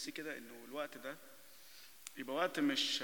نفسي 0.00 0.12
كده 0.12 0.38
إنه 0.38 0.64
الوقت 0.68 0.98
ده 0.98 1.16
يبقى 2.16 2.36
وقت 2.36 2.60
مش 2.60 3.02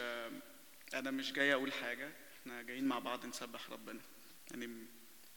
أنا 0.95 1.11
مش 1.11 1.33
جاي 1.33 1.55
أقول 1.55 1.73
حاجة 1.73 2.13
إحنا 2.41 2.63
جايين 2.63 2.85
مع 2.85 2.99
بعض 2.99 3.27
نسبح 3.27 3.71
ربنا 3.71 4.01
يعني 4.51 4.87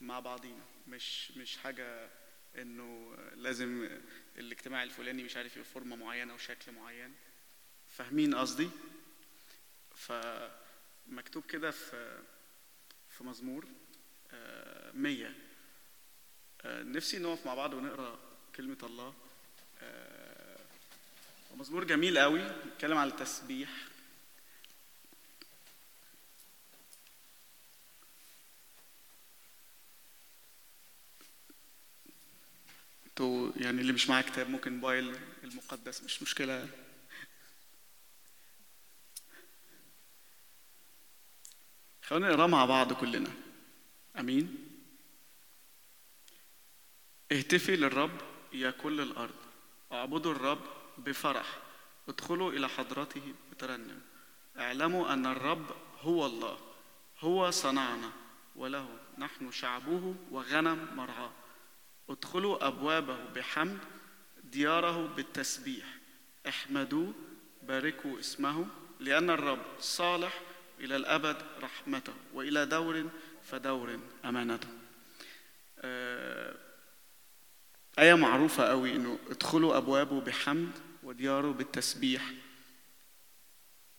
مع 0.01 0.19
بعضينا 0.19 0.63
مش 0.87 1.31
مش 1.31 1.57
حاجة 1.57 2.09
إنه 2.57 3.15
لازم 3.35 3.89
الاجتماع 4.37 4.83
الفلاني 4.83 5.23
مش 5.23 5.37
عارف 5.37 5.59
فورمة 5.59 5.95
معينة 5.95 6.33
وشكل 6.33 6.71
معين. 6.71 7.15
فاهمين 7.87 8.35
قصدي؟ 8.35 8.69
فمكتوب 9.95 11.45
كده 11.45 11.71
في 11.71 12.23
في 13.09 13.23
مزمور 13.23 13.67
آه، 14.31 14.91
مية. 14.91 15.35
آه، 16.61 16.83
نفسي 16.83 17.19
نقف 17.19 17.45
مع 17.45 17.53
بعض 17.55 17.73
ونقرأ 17.73 18.19
كلمة 18.55 18.77
الله 18.83 19.13
آه، 19.81 20.18
مزمور 21.55 21.83
جميل 21.83 22.17
قوي 22.17 22.39
بيتكلم 22.65 22.97
على 22.97 23.09
التسبيح. 23.09 23.69
أنتوا 33.07 33.51
يعني 33.55 33.81
اللي 33.81 33.93
مش 33.93 34.09
معاه 34.09 34.21
كتاب 34.21 34.49
ممكن 34.49 34.73
موبايل 34.73 35.15
المقدس 35.43 36.03
مش 36.03 36.21
مشكلة. 36.21 36.69
خلونا 42.03 42.29
نقرأ 42.29 42.47
مع 42.47 42.65
بعض 42.65 42.93
كلنا. 42.93 43.31
أمين؟ 44.19 44.65
اهتفي 47.31 47.75
للرب 47.75 48.21
يا 48.53 48.71
كل 48.71 49.01
الأرض. 49.01 49.35
اعبدوا 49.91 50.31
الرب 50.31 50.78
بفرح. 51.05 51.57
ادخلوا 52.09 52.51
إلى 52.51 52.69
حضرته 52.69 53.33
بترنم 53.51 54.01
اعلموا 54.59 55.13
أن 55.13 55.25
الرب 55.25 55.65
هو 56.01 56.25
الله. 56.25 56.57
هو 57.19 57.51
صنعنا 57.51 58.11
وله. 58.55 58.87
نحن 59.17 59.51
شعبه 59.51 60.15
وغنم 60.31 60.87
مرعاه. 60.95 61.31
ادخلوا 62.09 62.67
أبوابه 62.67 63.17
بحمد 63.35 63.79
دياره 64.43 65.07
بالتسبيح. 65.07 65.85
احمدوه 66.47 67.13
باركوا 67.63 68.19
اسمه 68.19 68.65
لأن 68.99 69.29
الرب 69.29 69.65
صالح 69.79 70.41
إلى 70.79 70.95
الأبد 70.95 71.37
رحمته. 71.61 72.13
وإلى 72.33 72.65
دور 72.65 73.09
فدور 73.43 73.99
أمانته. 74.25 74.67
آه 75.79 76.55
آية 77.99 78.13
معروفة 78.13 78.63
قوي 78.63 78.95
إنه 78.95 79.19
ادخلوا 79.29 79.77
أبوابه 79.77 80.21
بحمد 80.21 80.71
ودياره 81.09 81.51
بالتسبيح. 81.51 82.31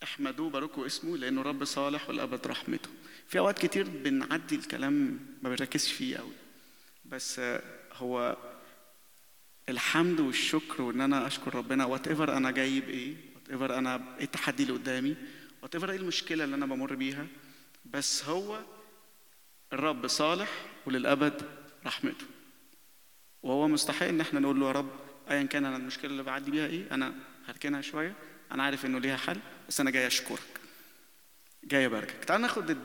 احمدوه 0.02 0.50
باركوا 0.50 0.86
اسمه 0.86 1.16
لأنه 1.16 1.42
رب 1.42 1.64
صالح 1.64 2.08
والأبد 2.08 2.46
رحمته. 2.46 2.90
في 3.28 3.38
أوقات 3.38 3.58
كتير 3.58 3.88
بنعدي 3.88 4.54
الكلام 4.54 5.20
ما 5.42 5.48
بنركزش 5.48 5.92
فيه 5.92 6.16
قوي 6.16 6.32
بس 7.04 7.40
هو 7.92 8.36
الحمد 9.68 10.20
والشكر 10.20 10.82
وإن 10.82 11.00
أنا 11.00 11.26
أشكر 11.26 11.54
ربنا 11.54 11.84
whatever 11.84 12.36
أنا 12.36 12.50
جاي 12.50 12.80
بإيه 12.80 13.16
whatever 13.34 13.78
أنا 13.78 14.16
إيه 14.18 14.24
التحدي 14.24 14.62
اللي 14.62 14.74
قدامي 14.74 15.16
whatever 15.62 15.90
إيه 15.90 15.96
المشكلة 15.96 16.44
اللي 16.44 16.56
أنا 16.56 16.66
بمر 16.66 16.94
بيها 16.94 17.26
بس 17.84 18.24
هو 18.24 18.60
الرب 19.72 20.06
صالح 20.06 20.50
وللأبد 20.86 21.42
رحمته. 21.86 22.26
وهو 23.42 23.68
مستحق 23.68 24.06
إن 24.06 24.20
إحنا 24.20 24.40
نقول 24.40 24.60
له 24.60 24.66
يا 24.66 24.72
رب 24.72 25.09
ايا 25.30 25.42
كان 25.42 25.64
أنا 25.64 25.76
المشكلة 25.76 26.10
اللي 26.10 26.22
بعدي 26.22 26.50
بيها 26.50 26.66
إيه 26.66 26.84
أنا 26.92 27.14
هركنها 27.48 27.80
شوية 27.80 28.14
أنا 28.52 28.62
عارف 28.62 28.86
إنه 28.86 28.98
ليها 28.98 29.16
حل 29.16 29.38
بس 29.68 29.80
أنا 29.80 29.90
جاي 29.90 30.06
أشكرك. 30.06 30.60
جاي 31.64 31.86
أباركك. 31.86 32.24
تعال 32.24 32.40
ناخد 32.40 32.76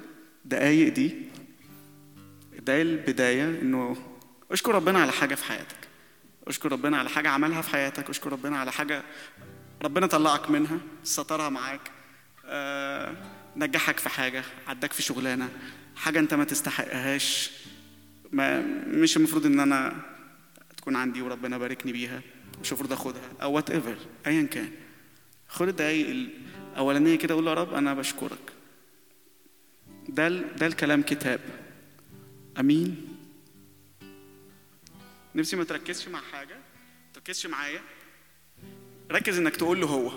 الدقايق 0.46 0.94
دي. 0.94 1.16
الدقايق 2.54 2.82
البداية 2.82 3.44
إنه 3.44 3.98
أشكر 4.52 4.76
ربنا 4.76 5.00
على 5.00 5.12
حاجة 5.12 5.36
في 5.36 5.44
حياتك. 5.44 5.78
أشكر 6.48 6.72
ربنا 6.72 6.98
على 6.98 7.10
حاجة 7.10 7.30
عملها 7.30 7.62
في 7.62 7.70
حياتك. 7.70 8.10
أشكر 8.10 8.32
ربنا 8.32 8.58
على 8.58 8.72
حاجة 8.72 9.04
ربنا 9.82 10.08
طلعك 10.08 10.50
منها 10.50 10.80
سترها 11.04 11.50
معاك 11.50 11.92
آه 12.46 13.16
نجحك 13.56 14.00
في 14.00 14.10
حاجة 14.10 14.44
عداك 14.68 14.94
في 14.94 15.02
شغلانة 15.02 15.50
حاجة 15.96 16.20
أنت 16.20 16.34
ما 16.34 16.44
تستحقهاش. 16.44 17.52
ما 18.32 18.62
مش 18.88 19.18
المفروض 19.18 19.46
إن 19.46 19.60
أنا 19.60 19.96
تكون 20.78 20.96
عندي 20.96 21.22
وربنا 21.22 21.58
باركني 21.58 21.92
بيها. 21.92 22.22
مش 22.62 22.72
المفروض 22.72 22.92
آخدها 22.94 23.32
أو 23.42 23.54
وات 23.54 23.72
ايفر 23.72 23.98
ايا 24.28 24.44
كان. 24.44 24.72
خد 25.48 25.68
الدقايق 25.68 26.30
الأولانية 26.74 27.16
كده 27.16 27.34
قول 27.36 27.46
له 27.46 27.52
يا 27.52 27.56
رب 27.56 27.74
أنا 27.74 27.94
بشكرك. 27.94 28.54
ده 30.10 30.30
ده 30.30 30.68
الكلام 30.68 31.02
كتاب. 31.02 31.40
أمين؟ 32.60 33.08
نفسي 35.36 35.56
ما 35.56 35.64
تركزش 35.64 36.08
مع 36.08 36.22
حاجة 36.22 36.56
ما 36.56 37.14
تركزش 37.14 37.46
معايا. 37.46 37.82
ركز 39.12 39.38
إنك 39.38 39.56
تقول 39.56 39.82
له 39.82 39.88
هو 39.88 40.12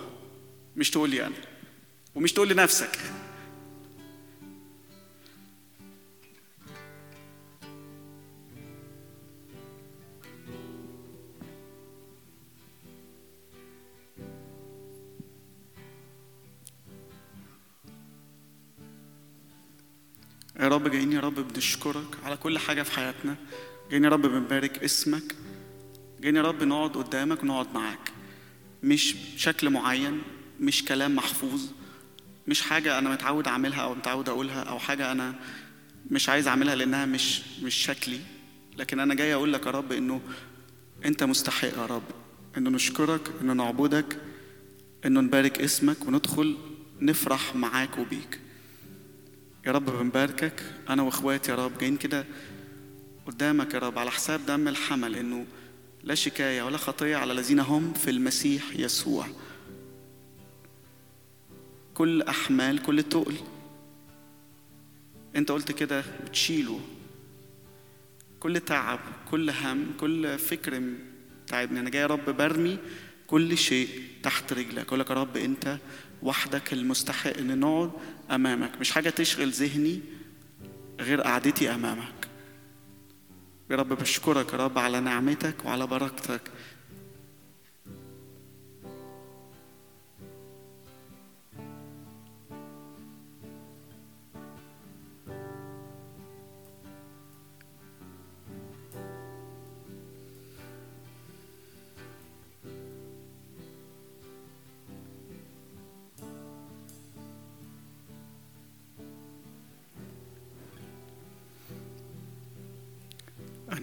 مش 0.76 0.91
تقول 0.91 1.10
لي 1.10 1.26
أنا 1.26 1.37
ومش 2.15 2.32
تقول 2.32 2.49
لنفسك. 2.49 2.99
يا 20.68 20.72
رب 20.74 20.88
جايين 20.88 21.12
يا 21.12 21.20
رب 21.20 21.34
بنشكرك 21.52 22.16
على 22.24 22.36
كل 22.36 22.58
حاجة 22.58 22.82
في 22.82 22.92
حياتنا. 22.92 23.36
جايين 23.90 24.04
يا 24.04 24.08
رب 24.08 24.22
بنبارك 24.22 24.84
اسمك. 24.84 25.34
جايين 26.20 26.36
يا 26.36 26.42
رب 26.42 26.62
نقعد 26.62 26.90
قدامك 26.96 27.42
ونقعد 27.42 27.66
معاك. 27.74 28.12
مش 28.82 29.14
شكل 29.36 29.70
معين 29.70 30.22
مش 30.60 30.84
كلام 30.84 31.16
محفوظ 31.16 31.62
مش 32.46 32.62
حاجة 32.62 32.98
أنا 32.98 33.10
متعود 33.10 33.48
أعملها 33.48 33.80
أو 33.80 33.94
متعود 33.94 34.28
أقولها 34.28 34.62
أو 34.62 34.78
حاجة 34.78 35.12
أنا 35.12 35.34
مش 36.10 36.28
عايز 36.28 36.48
أعملها 36.48 36.74
لأنها 36.74 37.06
مش 37.06 37.42
مش 37.62 37.74
شكلي. 37.74 38.20
لكن 38.76 39.00
أنا 39.00 39.14
جاي 39.14 39.34
أقول 39.34 39.52
لك 39.52 39.66
يا 39.66 39.70
رب 39.70 39.92
إنه 39.92 40.20
أنت 41.04 41.24
مستحق 41.24 41.68
يا 41.78 41.86
رب. 41.86 42.02
إنه 42.56 42.70
نشكرك 42.70 43.32
إنه 43.40 43.52
نعبدك 43.52 44.16
إنه 45.06 45.20
نبارك 45.20 45.60
اسمك 45.60 46.06
وندخل 46.06 46.56
نفرح 47.00 47.56
معاك 47.56 47.98
وبيك. 47.98 48.40
يا 49.66 49.72
رب 49.72 49.84
بنباركك 49.84 50.62
أنا 50.88 51.02
وإخواتي 51.02 51.50
يا 51.50 51.56
رب 51.56 51.78
جايين 51.78 51.96
كده 51.96 52.24
قدامك 53.26 53.74
يا 53.74 53.78
رب 53.78 53.98
على 53.98 54.10
حساب 54.10 54.46
دم 54.46 54.69
الحمل 54.69 55.16
إنه 55.16 55.46
لا 56.04 56.14
شكاية 56.14 56.62
ولا 56.62 56.76
خطية 56.76 57.16
على 57.16 57.32
الذين 57.32 57.60
هم 57.60 57.92
في 57.92 58.10
المسيح 58.10 58.62
يسوع. 58.76 59.26
كل 61.94 62.22
أحمال 62.22 62.82
كل 62.82 63.02
تقل. 63.02 63.36
أنت 65.36 65.50
قلت 65.52 65.72
كده 65.72 66.04
بتشيله. 66.26 66.80
كل 68.40 68.60
تعب 68.60 69.00
كل 69.30 69.50
هم 69.50 69.86
كل 70.00 70.38
فكر 70.38 70.82
تعبني 71.46 71.80
أنا 71.80 71.90
جاي 71.90 72.02
يا 72.02 72.06
رب 72.06 72.30
برمي 72.30 72.78
كل 73.26 73.58
شيء 73.58 73.88
تحت 74.22 74.52
رجلك. 74.52 74.86
أقول 74.86 75.00
لك 75.00 75.10
يا 75.10 75.14
رب 75.14 75.36
أنت 75.36 75.78
وحدك 76.22 76.72
المستحق 76.72 77.36
إن 77.36 77.60
نقعد 77.60 77.90
أمامك. 78.30 78.70
مش 78.80 78.90
حاجة 78.90 79.10
تشغل 79.10 79.50
ذهني 79.50 80.00
غير 81.00 81.20
قعدتي 81.20 81.74
أمامك. 81.74 82.28
يا 83.70 83.76
رب 83.76 83.88
بشكرك 83.88 84.52
يا 84.52 84.58
رب 84.58 84.78
على 84.78 85.00
نعمتك 85.00 85.64
وعلى 85.64 85.86
بركتك. 85.86 86.42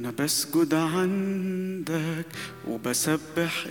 أنا 0.06 0.14
بسجد 0.20 0.74
عند 0.74 1.76
عندك 1.86 2.26
وبسبح 2.68 3.66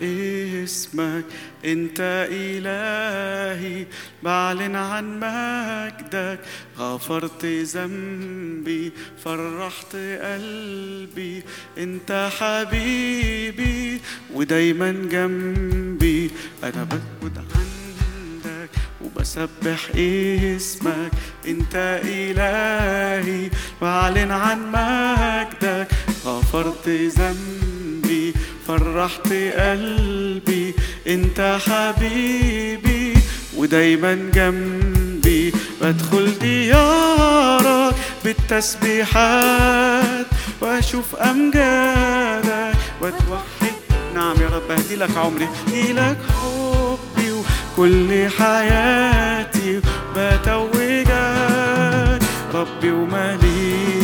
اسمك. 0.64 1.24
أنت 1.64 2.28
إلهي 2.30 3.86
بعلن 4.22 4.76
عن 4.76 5.04
مجدك. 5.18 6.38
غفرت 6.78 7.44
ذنبي 7.44 8.92
فرحت 9.24 9.96
قلبي. 9.96 11.42
أنت 11.78 12.30
حبيبي 12.38 14.00
ودايما 14.34 14.92
جنبي. 14.92 16.30
أنا 16.64 16.84
بسجد 16.84 17.38
عندك 17.38 18.70
وبسبح 19.04 19.90
اسمك. 19.96 21.12
أنت 21.46 22.00
إلهي 22.04 23.50
بعلن 23.82 24.30
عن 24.30 24.58
مجدك. 24.72 25.88
غفرت 26.54 26.88
ذنبي 26.88 28.34
فرحت 28.68 29.32
قلبي. 29.58 30.74
انت 31.06 31.58
حبيبي 31.66 33.14
ودايما 33.56 34.30
جنبي. 34.34 35.52
بدخل 35.82 36.38
ديارك 36.38 37.94
بالتسبيحات 38.24 40.26
وأشوف 40.60 41.16
أمجادك 41.16 42.76
واتوحد 43.00 43.74
نعم 44.14 44.36
يا 44.40 44.46
رب 44.46 44.70
أهدي 44.70 44.96
لك 44.96 45.16
عمري 45.16 45.48
أهدي 45.66 45.92
لك 45.92 46.18
حبي. 46.28 47.32
وكل 47.32 48.28
حياتي 48.38 49.80
بتوجك 50.16 51.12
ربي 52.54 52.90
ومليكي 52.90 54.03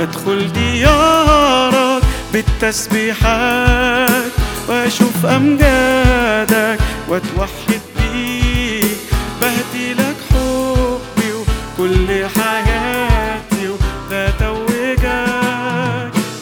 بدخل 0.00 0.52
ديارك 0.52 2.02
بالتسبيحات 2.32 4.32
وأشوف 4.68 5.26
أمجادك 5.26 6.78
وأتوحد 7.08 7.80
بيك. 7.96 8.98
بهدي 9.42 9.94
لك 9.94 10.16
حبي 10.30 11.32
وكل 11.32 12.26
حياتي 12.36 13.68
وبتوجك 13.68 15.04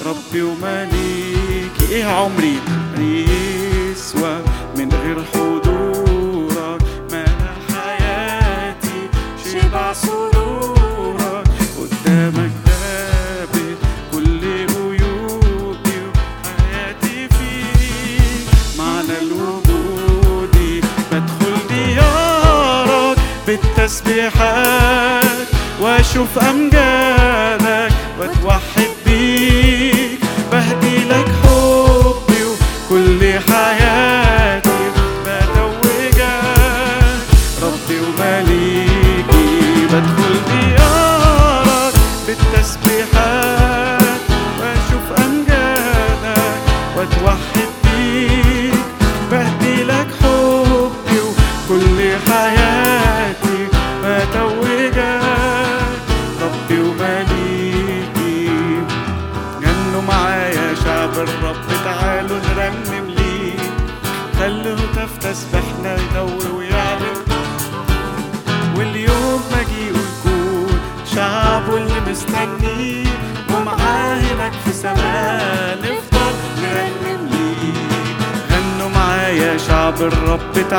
ربي 0.06 0.42
ومليكي 0.42 1.84
إيه 1.90 2.04
عمري؟ 2.04 2.58
يسوى 2.98 4.38
من 4.76 4.88
غير 5.04 5.24
حضورك 5.34 5.67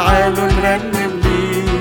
تعالوا 0.10 0.48
نرنم 0.52 1.20
ليه 1.24 1.80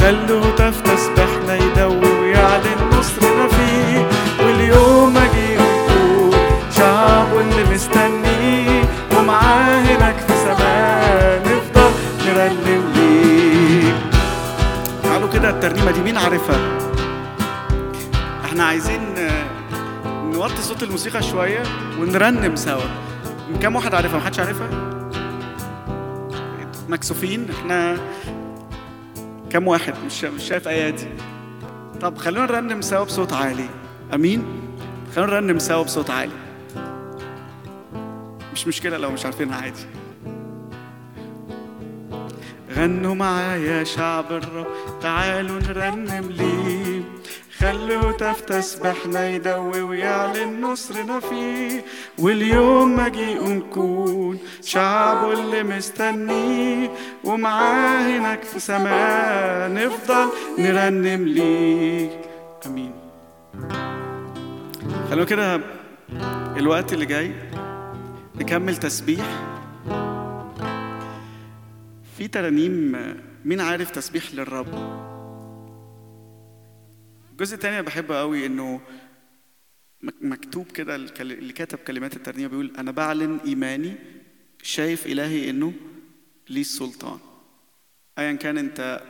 خلوا 0.00 0.40
هتاف 0.44 0.80
تسبحنا 0.80 1.54
يدور 1.56 2.20
ويعلن 2.20 2.90
نصرنا 2.98 3.48
فيه 3.48 4.06
واليوم 4.44 5.14
مجيء 5.14 5.60
يكون 5.60 6.30
شعبه 6.76 7.40
اللي 7.40 7.74
مستنيه 7.74 8.82
ومعاه 9.18 9.80
هناك 9.80 10.16
في 10.18 10.32
سماء 10.44 11.42
نفضل 11.42 11.90
نرنم 12.26 12.92
ليه 12.94 13.92
تعالوا 15.02 15.28
كده 15.28 15.50
الترنيمة 15.50 15.90
دي 15.90 16.00
مين 16.00 16.16
عارفها؟ 16.16 16.78
إحنا 18.44 18.64
عايزين 18.64 19.14
نوطي 20.32 20.62
صوت 20.62 20.82
الموسيقى 20.82 21.22
شوية 21.22 21.62
ونرنم 22.00 22.56
سوا 22.56 22.82
كم 23.62 23.76
واحد 23.76 23.94
عارفها؟ 23.94 24.18
محدش 24.18 24.38
عارفها؟ 24.38 24.95
مكسوفين. 26.88 27.50
إحنا 27.50 27.96
كم 29.50 29.68
واحد؟ 29.68 29.94
مش 30.06 30.24
مش 30.24 30.42
شايف 30.42 30.68
ايادي 30.68 31.08
طب 32.00 32.18
خلونا 32.18 32.46
نرنم 32.46 32.80
سوا 32.80 33.04
بصوت 33.04 33.32
عالي. 33.32 33.68
أمين؟ 34.14 34.44
خلونا 35.16 35.40
نرنم 35.40 35.58
سوا 35.58 35.82
بصوت 35.82 36.10
عالي. 36.10 36.32
مش 38.52 38.66
مشكلة 38.66 38.96
لو 38.96 39.10
مش 39.10 39.24
عارفينها 39.24 39.56
عادي. 39.56 39.86
غنوا 42.76 43.14
معايا 43.14 43.84
شعب 43.84 44.32
الرب 44.32 44.66
تعالوا 45.02 45.60
نرنم 45.60 46.30
ليه 46.30 46.85
خلوا 47.58 48.10
هتاف 48.10 48.40
تسبحنا 48.40 49.28
يدوي 49.28 49.82
ويعلن 49.82 50.60
نصرنا 50.60 51.20
فيه 51.20 51.84
واليوم 52.18 52.96
مجيء 52.96 53.48
نكون 53.48 54.38
شعبه 54.62 55.32
اللي 55.32 55.62
مستنيه 55.62 56.90
ومعاه 57.24 58.18
هناك 58.18 58.42
في 58.42 58.60
سماء 58.60 59.72
نفضل 59.72 60.28
نرنم 60.58 61.28
ليك. 61.28 62.20
أمين. 62.66 62.92
خلونا 65.10 65.24
كده 65.24 65.60
الوقت 66.56 66.92
اللي 66.92 67.06
جاي 67.06 67.32
نكمل 68.34 68.76
تسبيح. 68.76 69.26
في 72.18 72.28
ترانيم 72.28 72.96
مين 73.44 73.60
عارف 73.60 73.90
تسبيح 73.90 74.24
للرب؟ 74.34 74.66
الجزء 77.36 77.54
التاني 77.54 77.74
أنا 77.78 77.86
بحبه 77.86 78.18
قوي 78.18 78.46
إنه 78.46 78.80
مك- 80.02 80.22
مكتوب 80.22 80.66
كده 80.72 80.96
اللي 80.96 81.52
كتب 81.52 81.78
كلمات 81.78 82.16
الترنيمة 82.16 82.48
بيقول 82.48 82.72
أنا 82.78 82.90
بعلن 82.90 83.38
إيماني 83.46 83.94
شايف 84.62 85.06
إلهي 85.06 85.50
إنه 85.50 85.72
ليه 86.48 86.60
السلطان. 86.60 87.18
ايا 88.18 88.32
كان 88.32 88.58
أنت 88.58 89.02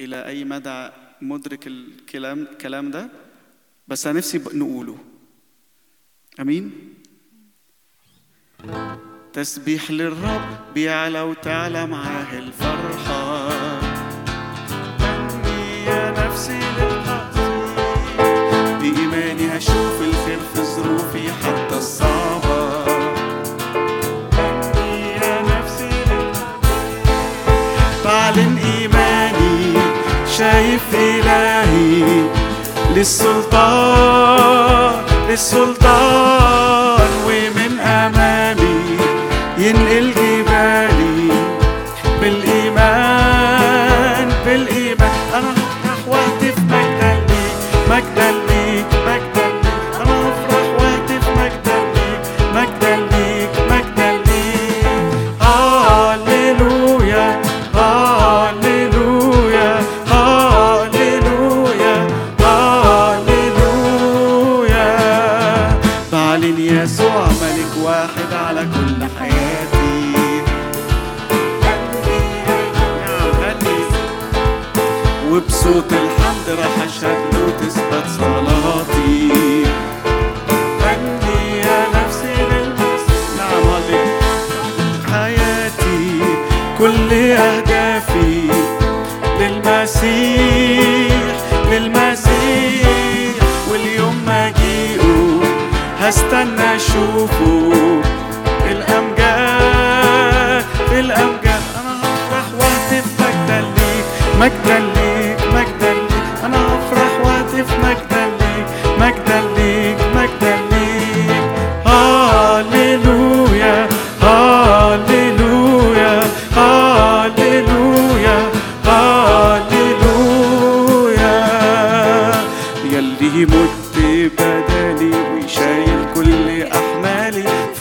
إلى 0.00 0.26
أي 0.26 0.44
مدى 0.44 0.90
مدرك 1.22 1.66
الكلام 1.66 2.42
الكلام 2.42 2.90
ده 2.90 3.08
بس 3.88 4.06
أنا 4.06 4.18
نفسي 4.18 4.38
نقوله. 4.38 4.98
أمين؟ 6.40 6.94
تسبيح 9.32 9.90
للرب 9.90 10.74
بيعلى 10.74 11.20
وتعلى 11.20 11.86
معاه 11.86 12.38
الفرحة. 12.38 13.48
غني 15.00 15.84
يا 15.84 16.10
نفسي 16.10 16.58
للعظيم 16.58 16.87
شايف 30.38 30.94
إلهي 30.94 32.04
للسلطان 32.94 34.92
للسلطان. 35.28 37.08
ومن 37.26 37.80
أمامي 37.80 38.98
ينقل 39.58 40.17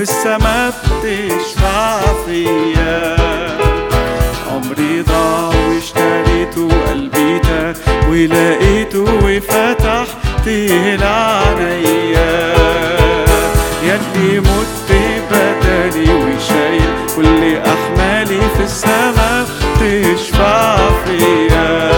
لسه 0.07 0.37
ما 0.37 0.69
بتشفع 0.69 1.99
فيا 2.25 3.17
عمري 4.51 5.01
ضاع 5.01 5.49
واشتريته 5.69 6.69
قلبي 6.89 7.39
ده 7.39 7.73
ولقيته 8.09 9.03
وفتحت 9.23 10.47
لعنيا 11.01 12.53
يلي 13.83 14.39
مت 14.39 14.91
بدلي 15.31 16.13
وشايل 16.13 16.93
كل 17.15 17.57
أحمالي 17.57 18.39
في 18.57 18.63
السما 18.63 19.45
بتشفع 19.81 20.77
فيا 21.05 21.91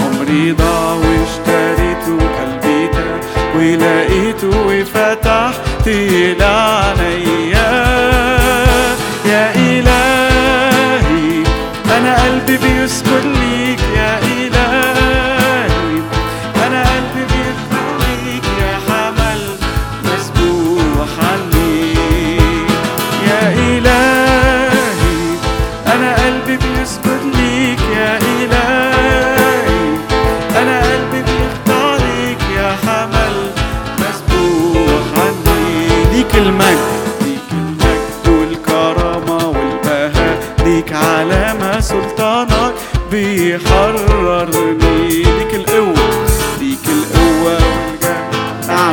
عمري 0.00 0.52
ضاع 0.52 0.92
واشتريته 0.92 2.18
قلبي 2.18 2.86
ده 2.86 3.20
ولقيته 3.56 4.66
وفتحت 4.66 5.53
تقتل 5.84 6.42
علي 6.42 7.33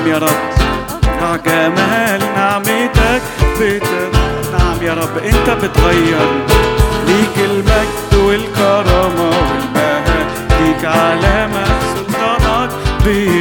نعم 0.01 0.07
يا 0.09 0.17
رب. 0.17 0.41
مع 1.21 1.35
جمال 1.35 2.21
نعمتك 2.35 3.21
بتغير 3.59 4.11
نعم 4.59 4.77
يا 4.81 4.93
رب 4.93 5.17
أنت 5.17 5.49
بتغير 5.63 6.27
ليك 7.07 7.37
المجد 7.49 8.15
والكرامة 8.25 9.29
والبهاء 9.29 10.27
ليك 10.61 10.85
علامة 10.85 11.63
سلطانك 11.95 12.69
بيه 13.05 13.40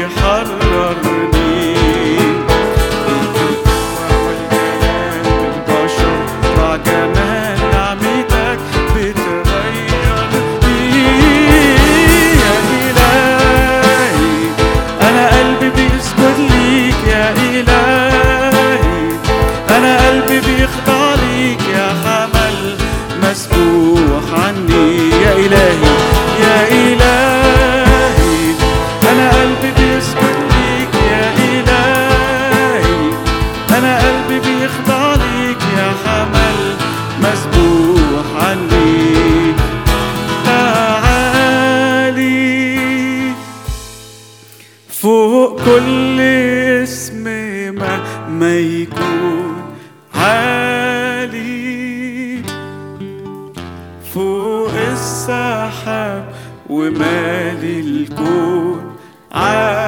مال 57.01 57.65
الكون. 57.65 58.97
عالي 59.33 59.80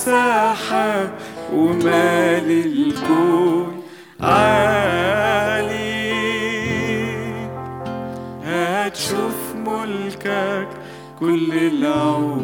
مساحة 0.00 1.10
ومال 1.54 2.48
الكون 2.50 3.82
عالي. 4.20 5.70
هتشوف 8.44 9.54
ملكك 9.66 10.68
كل 11.20 11.52
العمر 11.52 12.39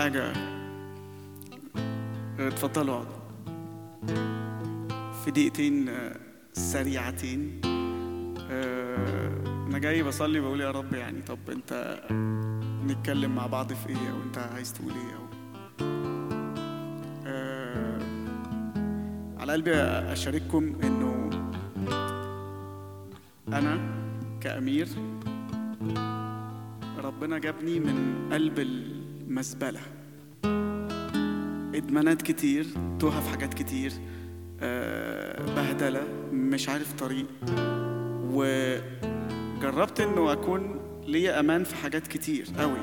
بحاجه 0.00 0.32
آه، 2.40 2.48
اتفضلوا. 2.48 2.94
اقعدوا 2.94 3.20
في 5.24 5.30
دقيقتين 5.30 5.88
آه، 5.88 6.16
سريعتين. 6.52 7.60
آه، 8.50 9.66
أنا 9.68 9.78
جاي 9.78 10.02
بصلي 10.02 10.40
بقول 10.40 10.60
يا 10.60 10.70
رب 10.70 10.94
يعني 10.94 11.22
طب 11.22 11.38
أنت 11.50 12.00
نتكلم 12.86 13.34
مع 13.34 13.46
بعض 13.46 13.72
في 13.72 13.88
إيه؟ 13.88 14.10
أو 14.10 14.22
أنت 14.26 14.38
عايز 14.38 14.72
تقول 14.72 14.92
إيه؟ 14.92 15.16
أو 15.16 15.26
على 19.40 19.52
قلبي 19.52 19.74
أشارككم 20.12 20.72
إنه 20.82 21.30
أنا 23.48 23.78
كأمير 24.40 24.88
ربنا 27.04 27.38
جابني 27.38 27.80
من 27.80 28.28
قلب 28.32 28.58
المزبله 29.30 29.80
ادمانات 31.74 32.22
كتير 32.22 32.66
توها 33.00 33.20
في 33.20 33.28
حاجات 33.28 33.54
كتير 33.54 33.92
آه، 34.60 35.54
بهدلة 35.54 36.04
مش 36.32 36.68
عارف 36.68 36.92
طريق. 36.92 37.26
وجربت 38.32 40.00
إنه 40.00 40.32
أكون 40.32 40.80
ليا 41.06 41.40
أمان 41.40 41.64
في 41.64 41.74
حاجات 41.74 42.06
كتير 42.06 42.46
قوي 42.58 42.80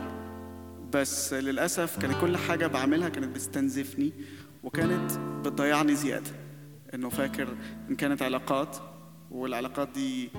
بس 0.94 1.34
للأسف 1.34 2.00
كانت 2.00 2.22
كل 2.22 2.38
حاجة 2.38 2.68
بعملها 2.68 3.10
كانت 3.10 3.36
بتستنزفني 3.36 4.14
وكانت 4.64 5.12
بتضيعني 5.46 5.96
زيادة. 5.96 6.32
إنه 6.94 7.10
فاكر 7.10 7.48
إن 7.90 7.96
كانت 7.96 8.22
علاقات 8.22 8.78
والعلاقات 9.32 9.90
دي 9.96 10.30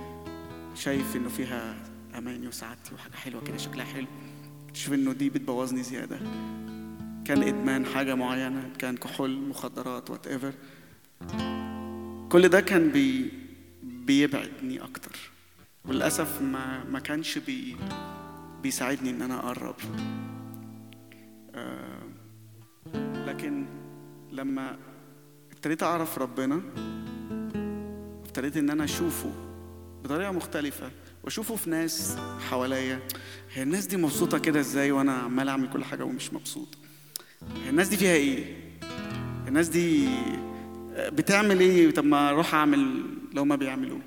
شايف 0.74 1.16
إنه 1.16 1.28
فيها 1.28 1.76
اماني 2.18 2.48
وسعادتي 2.48 2.94
وحاجة 2.94 3.14
حلوة 3.14 3.42
كده 3.44 3.56
شكلها 3.56 3.84
حلو. 3.84 4.06
شوف 4.74 4.94
إنه 4.94 5.12
دي 5.12 5.30
بتبوظني 5.30 5.82
زيادة. 5.82 6.18
كان 7.24 7.42
إدمان 7.42 7.86
حاجة 7.86 8.14
معينة 8.14 8.70
كان 8.78 8.96
كحول 8.96 9.38
مخدرات 9.48 10.10
whatever 10.10 10.52
كل 12.28 12.48
ده 12.48 12.60
كان 12.60 12.90
بي 12.90 13.32
بيبعدني 13.82 14.82
أكتر. 14.82 15.18
وللأسف 15.84 16.42
ما 16.42 16.84
ما 16.84 16.98
كانش 16.98 17.38
بي 17.38 17.76
بيساعدني 18.62 19.10
إن 19.10 19.22
أنا 19.22 19.38
أقرب. 19.38 19.76
آه 21.54 22.02
لكن 23.26 23.66
لما 24.32 24.76
ابتديت 25.52 25.82
أعرف 25.82 26.18
ربنا 26.18 26.60
ابتديت 28.26 28.56
إن 28.56 28.70
أنا 28.70 28.84
أشوفه 28.84 29.32
بطريقة 30.04 30.32
مختلفة 30.32 30.90
واشوفه 31.24 31.56
في 31.56 31.70
ناس 31.70 32.16
حواليا 32.50 33.00
هي 33.54 33.62
الناس 33.62 33.86
دي 33.86 33.96
مبسوطة 33.96 34.38
كده 34.38 34.60
إزاي 34.60 34.90
وأنا 34.92 35.12
عمال 35.12 35.48
أعمل 35.48 35.70
كل 35.70 35.84
حاجة 35.84 36.04
ومش 36.04 36.32
مبسوط؟ 36.32 36.68
هي 37.64 37.70
الناس 37.70 37.88
دي 37.88 37.96
فيها 37.96 38.12
إيه؟ 38.14 38.56
الناس 39.48 39.68
دي 39.68 40.08
بتعمل 40.96 41.60
إيه؟ 41.60 41.90
طب 41.90 42.04
ما 42.04 42.30
أروح 42.30 42.54
أعمل 42.54 43.02
لو 43.32 43.44
ما 43.44 43.56
بيعملوه. 43.56 44.00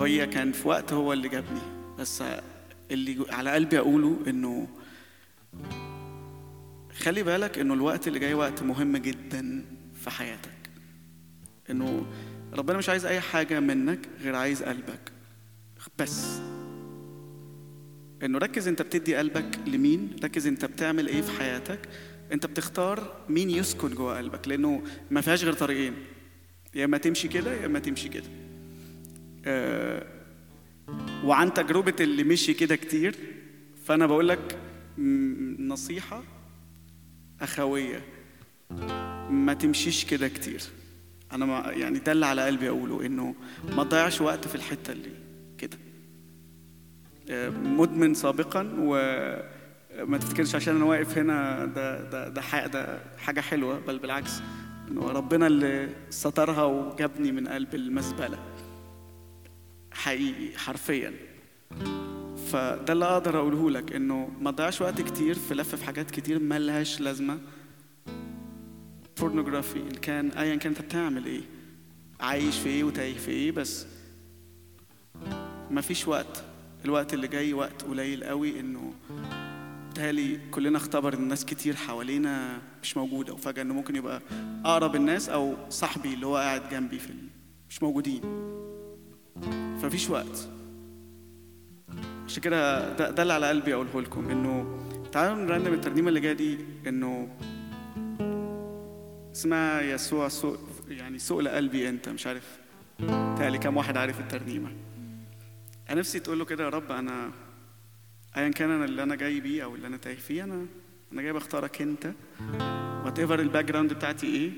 هي 0.00 0.26
كان 0.26 0.52
في 0.52 0.68
وقت 0.68 0.92
هو 0.92 1.12
اللي 1.12 1.28
جابني 1.28 1.60
بس 1.98 2.22
اللي 2.90 3.24
على 3.30 3.50
قلبي 3.50 3.78
أقوله 3.78 4.18
إنه 4.26 4.68
خلي 6.98 7.22
بالك 7.22 7.58
إنه 7.58 7.74
الوقت 7.74 8.08
اللي 8.08 8.18
جاي 8.18 8.34
وقت 8.34 8.62
مهم 8.62 8.96
جدا 8.96 9.64
في 10.04 10.10
حياتك. 10.10 10.50
إنه 11.70 12.06
ربنا 12.56 12.78
مش 12.78 12.88
عايز 12.88 13.06
أي 13.06 13.20
حاجة 13.20 13.60
منك 13.60 13.98
غير 14.20 14.34
عايز 14.36 14.62
قلبك. 14.62 15.12
بس. 15.98 16.40
إنه 18.22 18.38
ركز 18.38 18.68
أنت 18.68 18.82
بتدي 18.82 19.14
قلبك 19.16 19.58
لمين 19.66 20.16
ركز 20.24 20.46
أنت 20.46 20.64
بتعمل 20.64 21.08
إيه 21.08 21.22
في 21.22 21.38
حياتك. 21.38 21.88
أنت 22.32 22.46
بتختار 22.46 23.24
مين 23.28 23.50
يسكن 23.50 23.94
جوه 23.94 24.18
قلبك 24.18 24.48
لأنه 24.48 24.82
ما 25.10 25.20
فيهاش 25.20 25.44
غير 25.44 25.52
طريقين. 25.52 25.94
يا 26.74 26.84
إما 26.84 26.98
تمشي 26.98 27.28
كده 27.28 27.52
يا 27.52 27.66
إما 27.66 27.78
تمشي 27.78 28.08
كده. 28.08 28.26
آه 29.44 30.06
وعن 31.24 31.54
تجربة 31.54 31.94
اللي 32.00 32.24
مشي 32.24 32.54
كده 32.54 32.76
كتير 32.76 33.16
فأنا 33.84 34.06
بقول 34.06 34.28
لك 34.28 34.58
نصيحة 35.58 36.22
أخوية. 37.40 38.04
ما 39.30 39.54
تمشيش 39.54 40.04
كده 40.04 40.28
كتير. 40.28 40.62
أنا 41.32 41.46
ما 41.46 41.72
يعني 41.72 41.98
ده 41.98 42.12
اللي 42.12 42.26
على 42.26 42.42
قلبي 42.46 42.68
أقوله 42.68 43.06
إنه 43.06 43.34
ما 43.76 43.84
تضيعش 43.84 44.20
وقت 44.20 44.48
في 44.48 44.54
الحتة 44.54 44.92
اللي 44.92 45.10
كده. 45.58 45.78
آه، 47.30 47.48
مدمن 47.50 48.14
سابقا 48.14 48.72
وما 48.78 50.18
تفتكرش 50.18 50.54
عشان 50.54 50.76
أنا 50.76 50.84
واقف 50.84 51.18
هنا 51.18 51.64
ده 51.64 52.10
ده 52.10 52.28
ده, 52.28 52.40
ح- 52.40 52.66
ده 52.66 52.98
حاجة 53.18 53.40
حلوة 53.40 53.78
بل 53.78 53.98
بالعكس 53.98 54.40
إنه 54.90 55.06
ربنا 55.10 55.46
اللي 55.46 55.88
سترها 56.10 56.64
وجابني 56.64 57.32
من 57.32 57.48
قلب 57.48 57.74
المزبله 57.74 58.38
حقيقي 59.92 60.58
حرفيا. 60.58 61.12
فده 62.52 62.92
اللي 62.92 63.04
أقدر 63.04 63.38
أقوله 63.38 63.70
لك 63.70 63.92
إنه 63.92 64.30
ما 64.40 64.50
تضيعش 64.50 64.80
وقت 64.80 65.00
كتير 65.00 65.34
في 65.34 65.54
لف 65.54 65.74
في 65.74 65.84
حاجات 65.84 66.10
كتير 66.10 66.38
ما 66.38 66.58
لهاش 66.58 67.00
لازمة. 67.00 67.38
بورنوجرافي 69.20 69.78
ان 69.78 69.90
كان 70.02 70.30
ايا 70.30 70.56
كان 70.56 70.72
أنت 70.72 70.82
بتعمل 70.82 71.26
إيه؟ 71.26 71.42
عايش 72.20 72.58
في 72.58 72.68
إيه 72.68 72.84
وتايه 72.84 73.14
في 73.18 73.30
إيه 73.30 73.52
بس. 73.52 73.86
مفيش 75.70 76.08
وقت. 76.08 76.44
الوقت 76.84 77.14
اللي 77.14 77.28
جاي 77.28 77.52
وقت 77.52 77.82
قليل 77.82 78.24
قوي 78.24 78.60
إنه 78.60 78.92
بتهيألي 79.90 80.38
كلنا 80.50 80.78
اختبر 80.78 81.16
ناس 81.16 81.44
كتير 81.44 81.76
حوالينا 81.76 82.58
مش 82.82 82.96
موجوده 82.96 83.32
وفجاه 83.34 83.62
إنه 83.62 83.74
ممكن 83.74 83.96
يبقى 83.96 84.20
أقرب 84.64 84.96
الناس 84.96 85.28
أو 85.28 85.54
صاحبي 85.68 86.14
اللي 86.14 86.26
هو 86.26 86.36
قاعد 86.36 86.68
جنبي 86.70 86.98
في 86.98 87.12
مش 87.70 87.82
موجودين. 87.82 88.20
فمفيش 89.82 90.10
وقت. 90.10 90.48
عشان 92.26 92.42
كده 92.42 92.92
ده, 92.96 93.10
ده 93.10 93.22
اللي 93.22 93.32
على 93.32 93.48
قلبي 93.48 93.74
أقوله 93.74 94.00
لكم 94.00 94.30
إنه 94.30 94.78
تعالوا 95.12 95.44
نرنم 95.44 95.74
الترنيمة 95.74 96.08
اللي 96.08 96.20
جاية 96.20 96.32
دي 96.32 96.58
إنه 96.86 97.28
اسمها 99.36 99.80
يسوع 99.80 100.28
سوق 100.28 100.58
يعني 100.88 101.18
سؤل 101.18 101.48
قلبي 101.48 101.88
انت 101.88 102.08
مش 102.08 102.26
عارف. 102.26 102.58
تالي 103.38 103.58
كم 103.58 103.76
واحد 103.76 103.96
عارف 103.96 104.20
الترنيمة. 104.20 104.72
أنا 105.90 106.00
نفسي 106.00 106.20
تقول 106.20 106.38
له 106.38 106.44
كده 106.44 106.64
يا 106.64 106.68
رب 106.68 106.92
أنا 106.92 107.30
ايا 108.36 108.48
كان 108.48 108.70
أنا 108.70 108.84
اللي 108.84 109.02
أنا 109.02 109.14
جاي 109.14 109.40
بيه 109.40 109.64
أو 109.64 109.74
اللي 109.74 109.86
أنا 109.86 109.96
تايه 109.96 110.16
فيه 110.16 110.44
أنا 110.44 110.66
أنا 111.12 111.22
جاي 111.22 111.32
بختارك 111.32 111.82
أنت. 111.82 112.12
whatever 113.04 113.40
ال 113.40 113.64
background 113.64 113.92
بتاعتي 113.92 114.26
إيه 114.26 114.50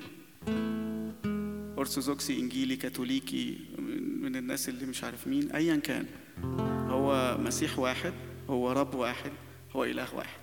أرثوذكسي 1.78 2.40
إنجيلي 2.40 2.76
كاثوليكي 2.76 3.58
من 4.20 4.36
الناس 4.36 4.68
اللي 4.68 4.86
مش 4.86 5.04
عارف 5.04 5.26
مين 5.26 5.52
ايا 5.52 5.76
كان. 5.76 6.06
هو 6.88 7.38
مسيح 7.40 7.78
واحد 7.78 8.12
هو 8.50 8.72
رب 8.72 8.94
واحد 8.94 9.32
هو 9.72 9.84
إله 9.84 10.14
واحد. 10.14 10.40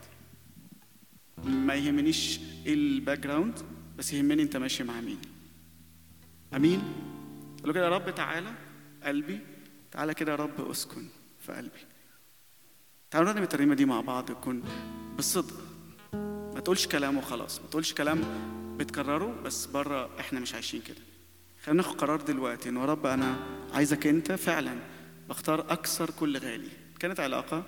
ما 1.45 1.74
يهمنيش 1.76 2.39
إيه 2.65 2.74
ال 2.73 3.19
background 3.19 3.60
بس 3.97 4.13
يهمني 4.13 4.43
انت 4.43 4.58
ماشي 4.58 4.84
مع 4.84 5.01
مين. 5.01 5.17
أمين؟ 6.55 6.81
له 7.65 7.73
كده 7.73 7.86
يا 7.86 7.89
رب 7.89 8.15
تعالى 8.15 8.51
قلبي 9.03 9.39
تعالى 9.91 10.13
كده 10.13 10.31
يا 10.31 10.38
رب 10.38 10.69
اسكن 10.69 11.08
في 11.39 11.53
قلبي. 11.53 11.79
تعالوا 13.12 13.31
نرنم 13.31 13.43
الترنيمة 13.43 13.75
دي 13.75 13.86
مع 13.86 14.01
بعض 14.01 14.29
يكون 14.29 14.63
بالصدق. 15.15 15.53
ما 16.53 16.60
تقولش 16.60 16.88
كلام 16.88 17.17
وخلاص 17.17 17.60
ما 17.62 17.67
تقولش 17.67 17.93
كلام 17.93 18.21
بتكرره 18.77 19.41
بس 19.41 19.65
بره 19.65 20.19
إحنا 20.19 20.39
مش 20.39 20.53
عايشين 20.53 20.81
كده. 20.81 21.01
خلينا 21.63 21.81
ناخد 21.81 21.97
قرار 21.97 22.21
دلوقتي 22.21 22.69
إنه 22.69 22.79
يا 22.79 22.86
رب 22.86 23.05
أنا 23.05 23.36
عايزك 23.73 24.08
أنت 24.08 24.31
فعلا 24.31 24.79
بختار 25.29 25.60
أكثر 25.60 26.10
كل 26.10 26.38
غالي. 26.38 26.69
كانت 26.99 27.19
علاقة 27.19 27.63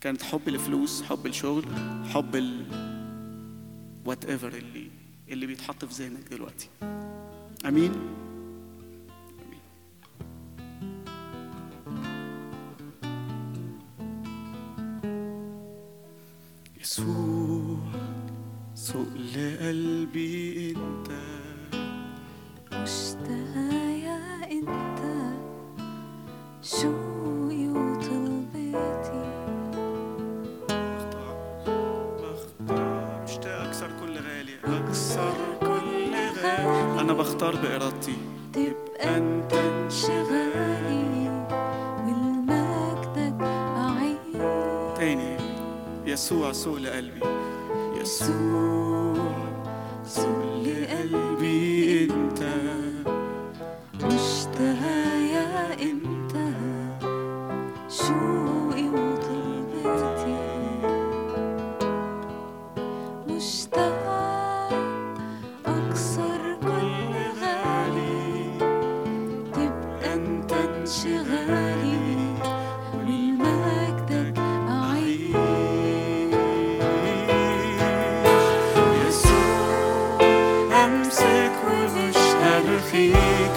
كانت 0.00 0.22
حب 0.22 0.48
الفلوس 0.48 1.02
حب 1.02 1.26
الشغل 1.26 1.64
حب 2.14 2.36
ال 2.36 2.66
وات 4.04 4.24
ايفر 4.24 4.48
اللي 4.48 4.90
اللي 5.28 5.46
بيتحط 5.46 5.84
في 5.84 6.02
ذهنك 6.02 6.28
دلوقتي. 6.28 6.68
آمين؟ 7.66 7.92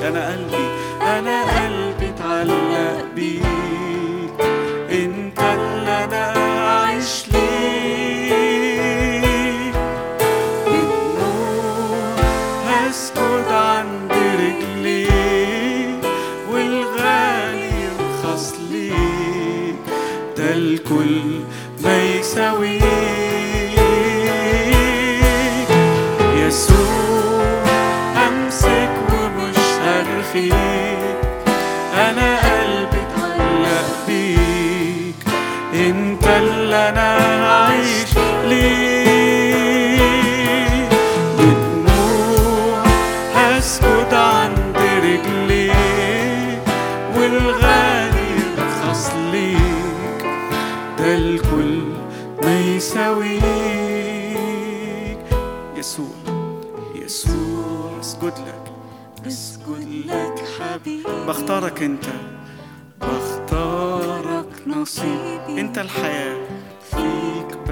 أنا 0.03 0.31
قلبي 0.31 0.65
أنا 1.01 1.41
قلبي. 1.41 1.86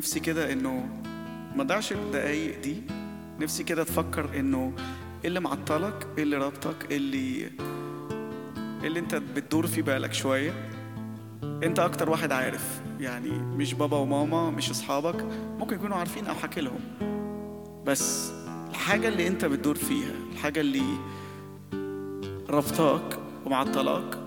نفسي 0.00 0.20
كده 0.20 0.52
إنه 0.52 0.88
ما 1.56 1.64
تضيعش 1.64 1.92
الدقايق 1.92 2.60
دي. 2.62 2.82
نفسي 3.40 3.64
كده 3.64 3.84
تفكر 3.84 4.38
إنه 4.38 4.72
إيه 5.22 5.28
اللي 5.28 5.40
معطلك؟ 5.40 6.06
إيه 6.18 6.22
اللي 6.24 6.36
رابطك 6.36 6.90
إيه 6.90 6.96
اللي 6.96 7.36
إيه 8.82 8.86
اللي 8.86 8.98
أنت 8.98 9.14
بتدور 9.14 9.66
في 9.66 9.82
بالك 9.82 10.12
شوية؟ 10.12 10.52
أنت 11.42 11.78
أكتر 11.78 12.10
واحد 12.10 12.32
عارف. 12.32 12.80
يعني 13.00 13.30
مش 13.30 13.74
بابا 13.74 13.96
وماما 13.96 14.50
مش 14.50 14.70
أصحابك 14.70 15.24
ممكن 15.58 15.76
يكونوا 15.76 15.96
عارفين 15.96 16.26
أو 16.26 16.34
حكي 16.34 16.60
لهم. 16.60 16.80
بس 17.86 18.32
الحاجة 18.70 19.08
اللي 19.08 19.26
أنت 19.26 19.44
بتدور 19.44 19.74
فيها 19.74 20.12
الحاجة 20.32 20.60
اللي 20.60 20.98
رابطاك 22.50 23.18
ومعطلاك 23.46 24.18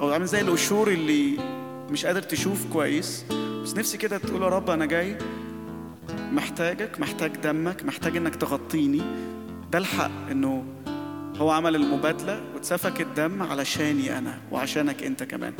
أو 0.00 0.12
عامل 0.12 0.26
زي 0.26 0.40
القشور 0.40 0.88
اللي 0.88 1.38
مش 1.90 2.06
قادر 2.06 2.22
تشوف 2.22 2.72
كويس 2.72 3.24
بس 3.62 3.76
نفسي 3.76 3.98
كده 3.98 4.18
تقول 4.18 4.42
يا 4.42 4.48
رب 4.48 4.70
أنا 4.70 4.86
جاي 4.86 5.18
محتاجك 6.32 7.00
محتاج 7.00 7.36
دمك 7.36 7.84
محتاج 7.84 8.16
إنك 8.16 8.36
تغطيني. 8.36 9.02
ده 9.72 9.78
الحق 9.78 10.10
إنه 10.30 10.64
هو 11.36 11.50
عمل 11.50 11.76
المبادلة 11.76 12.40
واتسفك 12.54 13.00
الدم 13.00 13.42
علشاني 13.42 14.18
أنا 14.18 14.38
وعشانك 14.50 15.02
أنت 15.02 15.22
كمان. 15.22 15.54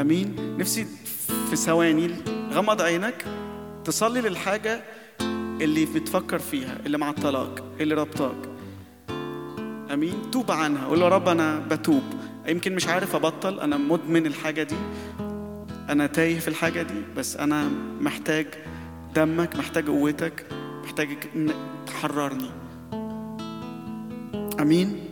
أمين. 0.00 0.56
نفسي 0.58 0.86
في 1.50 1.56
ثواني 1.56 2.10
غمض 2.52 2.82
عينك 2.82 3.24
تصلي 3.84 4.20
للحاجة 4.20 4.84
اللي 5.60 5.84
بتفكر 5.84 6.38
فيها 6.38 6.78
اللي 6.86 6.98
معطلاك 6.98 7.62
اللي 7.80 7.94
ربطاك. 7.94 8.48
آمين. 9.92 10.30
توب 10.32 10.50
عنها. 10.50 10.86
قول 10.86 11.02
يا 11.02 11.08
رب 11.08 11.28
أنا 11.28 11.58
بتوب. 11.58 12.02
يمكن 12.48 12.74
مش 12.74 12.88
عارف 12.88 13.14
أبطل. 13.16 13.60
أنا 13.60 13.76
مدمن 13.76 14.26
الحاجة 14.26 14.62
دي. 14.62 14.76
أنا 15.90 16.06
تايه 16.06 16.38
في 16.38 16.48
الحاجة 16.48 16.82
دي 16.82 17.02
بس 17.16 17.36
أنا 17.36 17.68
محتاج 18.00 18.46
دمك 19.14 19.56
محتاج 19.56 19.86
قوتك 19.86 20.46
محتاج 20.84 21.08
إن 21.36 21.50
تحررني. 21.86 22.50
أمين؟ 24.60 25.03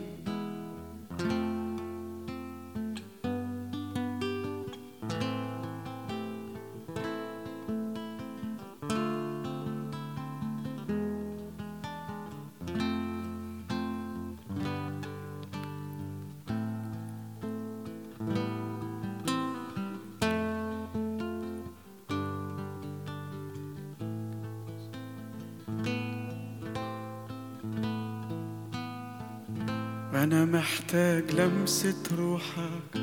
أنا 30.23 30.45
محتاج 30.45 31.31
لمسة 31.31 32.03
روحك. 32.17 33.01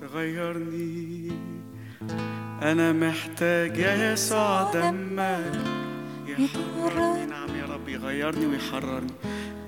تغيرني. 0.00 1.32
أنا 2.62 2.92
محتاج 2.92 3.78
يا 3.78 4.12
يسوع 4.12 4.72
دمك. 4.72 5.62
يحررني. 6.26 7.26
نعم 7.26 7.56
يا 7.56 7.64
رب 7.64 7.88
يغيرني 7.88 8.46
ويحررني. 8.46 9.12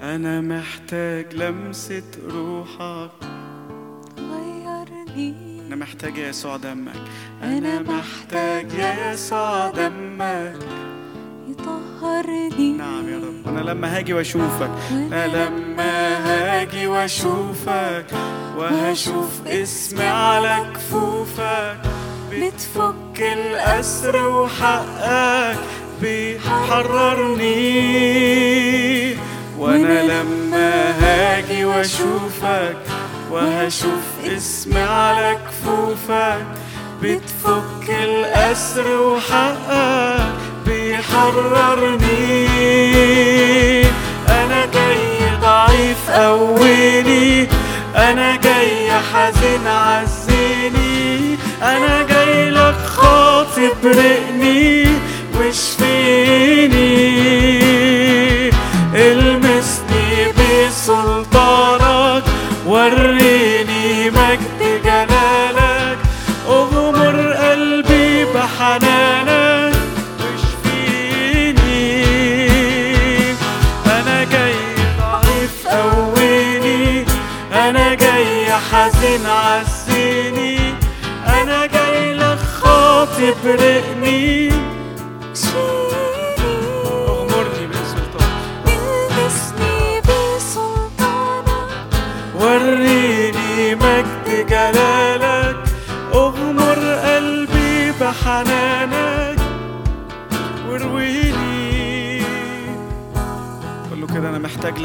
أنا 0.03 0.41
محتاج 0.41 1.35
لمسة 1.35 2.03
روحك. 2.29 3.11
غيرني. 4.19 5.61
أنا 5.67 5.77
محتاج 5.77 6.19
يا 6.19 6.29
يسوع 6.29 6.57
دمك. 6.57 6.95
أنا 7.43 7.83
محتاج 7.83 8.73
يا 8.73 9.13
يسوع 9.13 9.71
دمك. 9.71 10.59
يطهرني. 11.49 12.73
نعم. 12.73 12.90
لما 13.71 13.97
هاجي 13.97 14.15
وأشوفك. 14.15 14.71
أنا 14.91 15.27
لما 15.27 16.17
هاجي 16.27 16.87
وأشوفك 16.87 18.05
وهشوف 18.57 19.47
اسمي 19.47 20.05
على 20.05 20.57
كفوفك. 20.75 21.77
بتفك 22.31 23.21
الأسر 23.21 24.17
وحقك 24.29 25.59
بيحررني. 26.03 27.51
وأنا 29.59 30.03
لما 30.03 30.71
هاجي 31.01 31.65
وأشوفك 31.65 32.77
وهشوف 33.31 34.07
اسمي 34.27 34.81
على 34.83 35.37
كفوفك. 35.47 36.47
بتفك 37.03 37.91
الأسر 37.91 39.01
وحقك. 39.01 40.10
بيحررني 41.01 42.47
أنا 44.29 44.67
جاي 44.75 45.37
ضعيف 45.43 46.11
قويني 46.11 47.49
أنا 47.97 48.37
جاي 48.37 48.93
حزين 48.93 49.67
عزيني. 49.67 51.39
أنا 51.63 52.03
جاي 52.03 52.51
لك 52.51 52.77
خاطب 52.87 53.85
رقني 53.85 54.30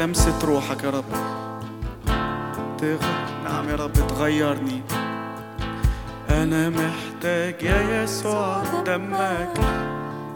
لمسة 0.06 0.38
روحك 0.44 0.84
يا 0.84 0.90
رب. 0.90 1.04
تغ... 2.78 3.06
نعم 3.44 3.68
يا 3.68 3.76
رب 3.76 3.92
تغيرني. 3.92 4.82
أنا 6.30 6.70
محتاج 6.70 7.62
يا 7.62 8.02
يسوع 8.02 8.62
دمك 8.86 9.58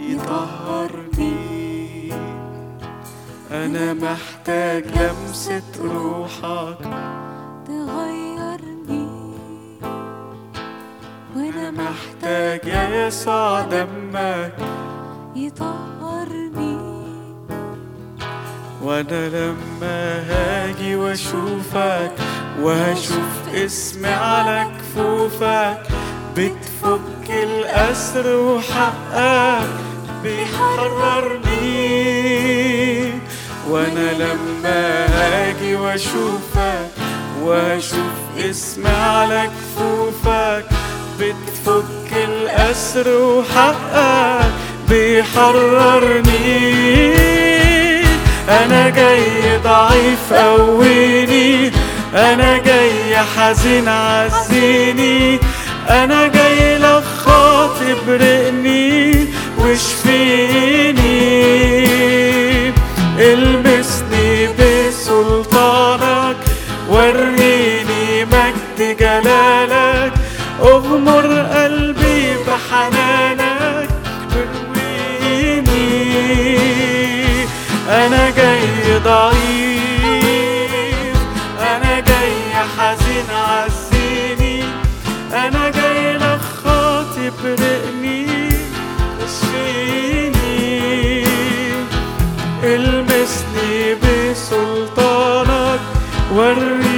يطهرني. 0.01 1.35
أنا 3.51 3.95
محتاج 3.95 4.85
لمسة 4.87 5.63
روحك 5.81 6.79
تغيرني. 7.67 9.09
وأنا 11.37 11.71
محتاج 11.71 12.65
يا 12.65 13.07
يسوع 13.07 13.61
دمك 13.61 14.55
يطهرني. 15.37 16.40
وأنا 18.83 19.29
لما 19.29 20.25
هاجي 20.31 20.97
واشوفك 20.97 22.13
وهشوف 22.61 23.49
اسمي 23.55 24.09
على 24.09 24.67
كفوفك 24.79 25.83
بتفك 26.37 27.31
الأسر 27.31 28.37
وحقك 28.37 29.69
بيحررني. 30.23 31.61
وأنا 33.69 34.13
لما 34.13 35.07
هاجي 35.07 35.75
واشوفك 35.77 36.91
واشوف 37.43 38.17
اسمي 38.39 38.89
على 38.91 39.51
كفوفك 39.51 40.65
بتفك 41.21 42.13
الأسر 42.13 43.09
وحقك 43.09 44.51
بيحررني. 44.89 46.31
أنا 48.51 48.89
جاي 48.89 49.59
ضعيف 49.65 50.33
قويني. 50.33 51.71
أنا 52.15 52.59
جاي 52.59 53.17
حزين 53.37 53.89
عزيني. 53.89 55.39
أنا 55.89 56.27
جاي 56.27 56.79
لك 56.79 57.05
خاطب 57.25 58.09
رقني 58.09 59.27
واشفيني. 59.59 61.21
المسني 63.19 64.49
بسلطانك 64.59 66.37
وريني 66.89 68.25
مجد 68.25 68.97
جلالك. 69.01 70.13
أغمر 70.63 71.25
حزين 83.21 83.31
عزيني. 83.37 84.65
أنا 85.33 85.71
جاي 85.71 86.17
لك 86.17 86.41
خاطب 86.65 87.33
رقني 87.45 88.49
اشفيني. 89.25 90.71
المسني 92.65 93.95
بسلطانك 93.95 95.81
وريني 96.35 96.90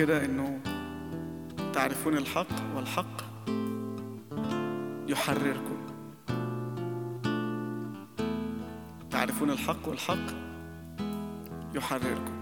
كده 0.00 0.24
إنه 0.24 0.60
تعرفون 1.72 2.16
الحق 2.16 2.76
والحق 2.76 3.22
يحرركم. 5.08 5.76
تعرفون 9.10 9.50
الحق 9.50 9.88
والحق 9.88 10.26
يحرركم. 11.74 12.39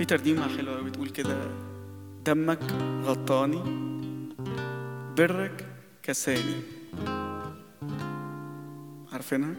في 0.00 0.06
ترنيمة 0.06 0.56
حلوة 0.56 0.78
أوي 0.78 0.90
بتقول 0.90 1.08
كده 1.08 1.36
دمك 2.24 2.62
غطاني 3.04 3.62
برك 5.18 5.66
كساني 6.02 6.62
عارفينها؟ 9.12 9.54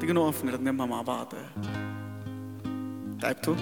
تيجي 0.00 0.12
نقف 0.12 0.44
نرنمها 0.44 0.86
مع 0.86 1.02
بعض 1.02 1.32
تعبتوا؟ 3.20 3.56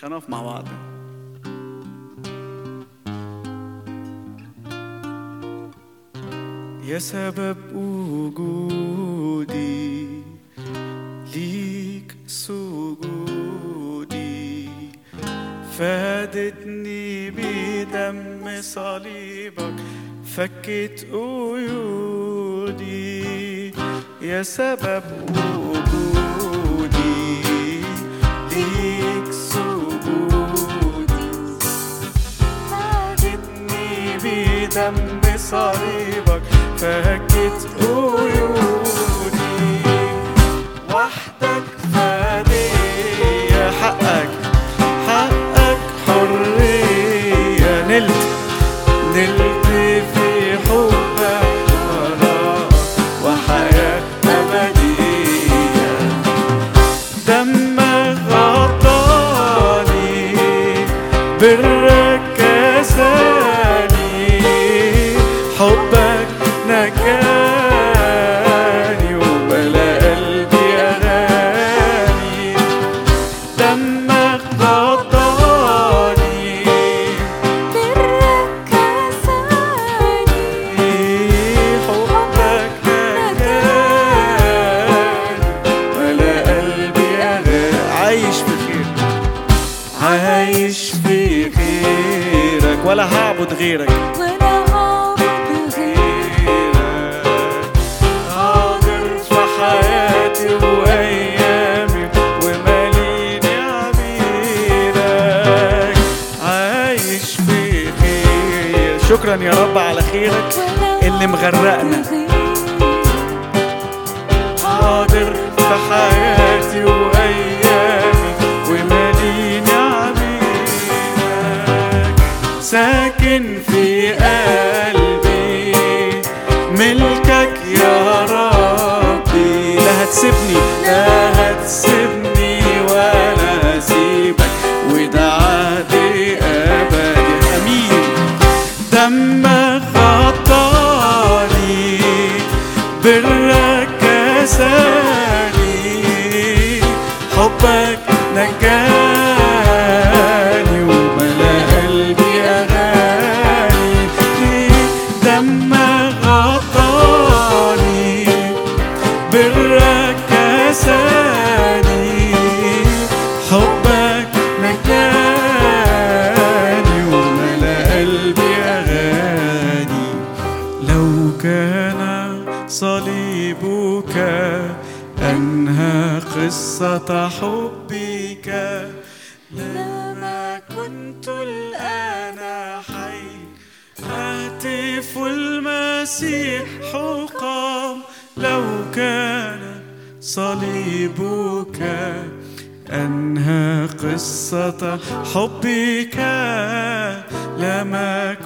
خلينا 0.00 0.16
نقف 0.16 0.30
مع 0.30 0.42
بعض 0.42 0.64
يا 6.84 6.98
سبب 6.98 7.56
وجودي 7.74 9.87
فادتني 15.78 17.30
بدم 17.30 18.60
صليبك 18.60 19.74
فكت 20.36 21.06
قيودي 21.12 22.88
يا 24.22 24.42
سبب 24.42 25.02
وجودي. 25.68 26.60
ليك 28.50 29.32
سجودي. 29.32 31.30
فادتني 32.70 34.16
بدم 34.24 34.96
صليبك 35.36 36.42
فكت 36.76 37.60
قيودي 37.80 38.87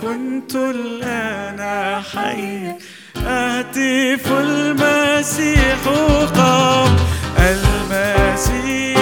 كنت 0.00 0.54
الآن 0.56 1.60
حي 2.02 2.72
أهتف 3.16 4.32
المسيح 4.32 5.78
قام. 6.36 6.96
المسيح 7.38 9.01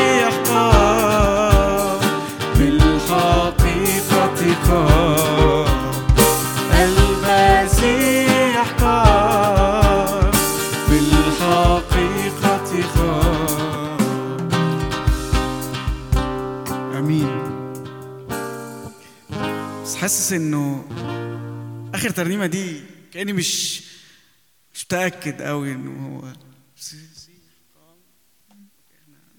حاسس 20.01 20.33
إنه 20.33 20.89
آخر 21.95 22.11
ترنيمة 22.11 22.47
دي 22.47 22.83
كأني 23.13 23.33
مش 23.33 23.83
مش 24.75 24.85
متأكد 24.85 25.43
قوي 25.43 25.73
إنه 25.73 26.07
هو. 26.07 26.33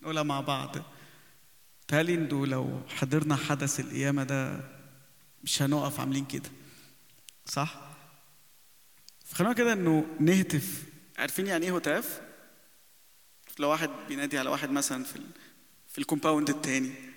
نقولها 0.02 0.24
مع 0.24 0.42
بعض. 0.42 0.76
تالي 1.88 2.14
انه 2.14 2.46
لو 2.48 2.82
حضرنا 2.88 3.36
حدث 3.36 3.80
القيامة 3.80 4.24
ده 4.24 4.60
مش 5.44 5.62
هنقف 5.62 6.00
عاملين 6.00 6.26
كده. 6.26 6.50
صح؟ 7.46 7.82
فخلونا 9.26 9.54
كده 9.54 9.74
إنه 9.74 10.06
نهتف. 10.20 10.84
عارفين 11.18 11.48
يعني 11.48 11.66
إيه 11.66 11.76
هتاف؟ 11.76 12.22
لو 13.60 13.70
واحد 13.70 13.90
بينادي 14.08 14.38
على 14.40 14.50
واحد 14.50 14.70
مثلا 14.72 15.04
في 15.04 15.16
ال... 15.16 15.26
في 15.88 15.98
الكومباوند 15.98 16.50
التاني. 16.50 17.11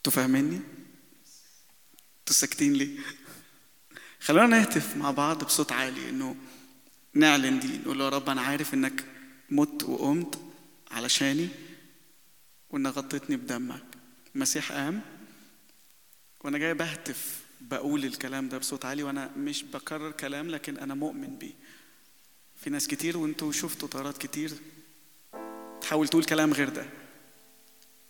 أنتوا 0.00 0.12
فاهميني؟ 0.12 0.56
أنتوا 2.20 2.34
ساكتين 2.34 2.72
ليه؟ 2.72 2.98
خلونا 4.20 4.46
نهتف 4.58 4.96
مع 4.96 5.10
بعض 5.10 5.44
بصوت 5.44 5.72
عالي 5.72 6.08
انه 6.08 6.36
نعلن 7.14 7.60
دي 7.60 7.78
نقول 7.78 7.98
له 7.98 8.04
يا 8.04 8.08
رب 8.08 8.28
أنا 8.30 8.40
عارف 8.40 8.74
إنك 8.74 9.04
مت 9.50 9.82
وقمت 9.84 10.40
علشاني 10.90 11.48
وانك 12.70 12.92
غطيتني 12.92 13.36
بدمك 13.36 13.82
المسيح 14.34 14.72
قام 14.72 15.00
وأنا 16.44 16.58
جاي 16.58 16.74
بهتف 16.74 17.40
بقول 17.60 18.04
الكلام 18.04 18.48
ده 18.48 18.58
بصوت 18.58 18.84
عالي 18.84 19.02
وأنا 19.02 19.30
مش 19.36 19.62
بكرر 19.62 20.10
كلام 20.10 20.50
لكن 20.50 20.76
أنا 20.78 20.94
مؤمن 20.94 21.36
بيه 21.36 21.52
في 22.56 22.70
ناس 22.70 22.86
كتير 22.88 23.18
وإنتوا 23.18 23.52
شفتوا 23.52 23.88
طارات 23.88 24.18
كتير 24.18 24.52
تحاول 25.80 26.08
تقول 26.08 26.24
كلام 26.24 26.52
غير 26.52 26.68
ده 26.68 26.86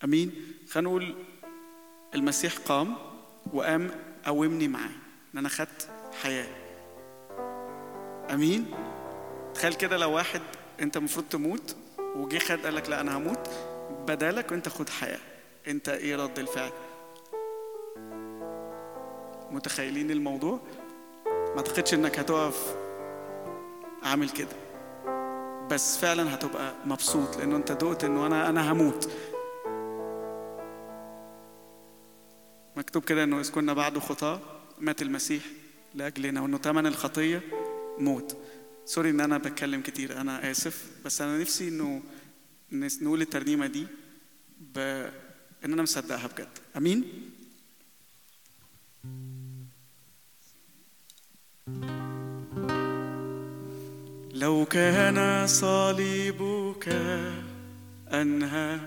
أمين 0.04 0.32
خلينا 0.70 0.88
نقول 0.88 1.16
المسيح 2.14 2.52
قام 2.58 2.94
وقام 3.52 3.90
قومني 4.26 4.68
معاه 4.68 4.90
إن 5.34 5.38
أنا 5.38 5.48
خدت 5.48 5.88
حياة. 6.22 6.46
آمين؟ 8.30 8.66
تخيل 9.54 9.74
كده 9.74 9.96
لو 9.96 10.12
واحد 10.12 10.40
أنت 10.80 10.96
المفروض 10.96 11.26
تموت 11.30 11.76
وجه 12.16 12.38
خد 12.38 12.58
قال 12.58 12.74
لك 12.74 12.88
لا 12.88 13.00
أنا 13.00 13.16
هموت 13.18 13.50
بدالك 14.06 14.52
وانت 14.52 14.68
خد 14.68 14.88
حياة. 14.88 15.18
أنت 15.68 15.88
إيه 15.88 16.16
رد 16.16 16.38
الفعل؟ 16.38 16.70
متخيلين 19.50 20.10
الموضوع؟ 20.10 20.60
ما 21.26 21.56
أعتقدش 21.56 21.94
إنك 21.94 22.18
هتقف 22.18 22.76
عامل 24.02 24.30
كده. 24.30 24.56
بس 25.70 25.98
فعلا 25.98 26.34
هتبقى 26.34 26.74
مبسوط 26.84 27.36
لأنه 27.36 27.56
أنت 27.56 27.72
دقت 27.72 28.04
إنه 28.04 28.26
أنا 28.26 28.48
أنا 28.48 28.72
هموت. 28.72 29.10
مكتوب 32.76 33.04
كده 33.04 33.24
إنه 33.24 33.40
إذ 33.40 33.50
كنا 33.50 33.72
بعد 33.72 33.98
خطاة 33.98 34.40
مات 34.78 35.02
المسيح 35.02 35.42
لأجلنا 35.94 36.40
وإنه 36.40 36.58
ثمن 36.58 36.86
الخطية 36.86 37.42
موت. 37.98 38.36
سوري 38.84 39.10
إن 39.10 39.20
أنا 39.20 39.38
بتكلم 39.38 39.80
كتير 39.80 40.20
أنا 40.20 40.50
آسف 40.50 40.90
بس 41.04 41.20
أنا 41.22 41.38
نفسي 41.38 41.68
إنه 41.68 42.02
نقول 42.72 43.20
الترنيمة 43.22 43.66
دي 43.66 43.86
ب... 44.60 44.78
إن 45.64 45.72
أنا 45.72 45.82
مصدقها 45.82 46.26
بجد. 46.26 46.48
آمين؟ 46.76 47.04
لو 54.34 54.64
كان 54.64 55.46
صليبك 55.46 56.88
أنهى 58.12 58.80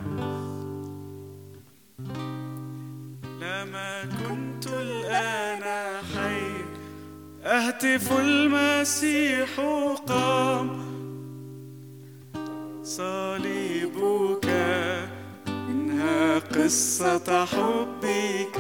لما 3.64 4.02
كنت 4.02 4.68
الآن 4.68 5.64
حي 6.16 6.64
أهتف 7.44 8.20
المسيح 8.20 9.60
قام. 10.08 10.84
صليبك 12.84 14.46
إنها 15.48 16.40
قصة 16.40 17.46
حبك. 17.46 18.60